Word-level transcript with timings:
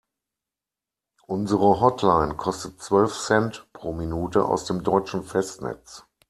Unsere 1.27 1.79
Hotline 1.79 2.33
kostet 2.35 2.81
zwölf 2.81 3.15
Cent 3.19 3.67
pro 3.71 3.93
Minute 3.93 4.45
aus 4.45 4.65
dem 4.65 4.81
deutschen 4.83 5.23
Festnetz. 5.23 6.07